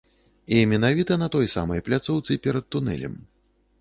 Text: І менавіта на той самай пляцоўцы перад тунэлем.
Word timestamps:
І 0.45 0.57
менавіта 0.71 1.17
на 1.23 1.27
той 1.37 1.49
самай 1.57 1.85
пляцоўцы 1.91 2.39
перад 2.47 2.65
тунэлем. 2.77 3.15